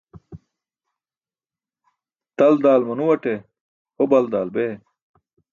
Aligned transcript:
Tal 2.37 2.55
daal 2.63 2.81
manuwate, 2.89 3.33
ho 3.97 4.03
bal 4.11 4.25
daal 4.33 4.49
bee. 4.55 4.71